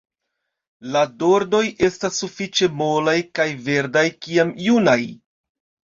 [0.95, 5.01] La dornoj estas sufiĉe molaj kaj verdaj kiam junaj.